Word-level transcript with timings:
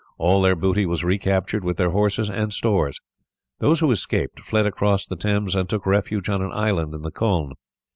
All 0.17 0.41
their 0.41 0.55
booty 0.55 0.87
was 0.87 1.03
recaptured, 1.03 1.63
with 1.63 1.77
their 1.77 1.91
horses 1.91 2.27
and 2.27 2.51
stores. 2.51 2.99
Those 3.59 3.81
who 3.81 3.91
escaped 3.91 4.39
fled 4.39 4.65
across 4.65 5.05
the 5.05 5.15
Thames 5.15 5.53
and 5.53 5.69
took 5.69 5.85
refuge 5.85 6.27
on 6.27 6.41
an 6.41 6.51
island 6.51 6.95
in 6.95 7.03
the 7.03 7.11
Colne. 7.11 7.53